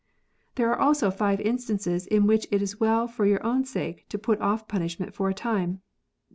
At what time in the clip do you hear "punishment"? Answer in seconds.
4.67-5.13